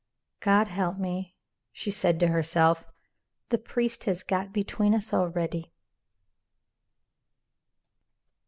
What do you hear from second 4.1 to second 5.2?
got between us